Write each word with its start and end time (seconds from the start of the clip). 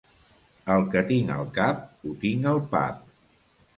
El 0.75 0.85
que 0.95 1.03
tinc 1.11 1.33
al 1.35 1.45
cap, 1.59 1.85
ho 2.13 2.17
tinc 2.25 2.49
al 2.53 2.63
pap. 2.73 3.05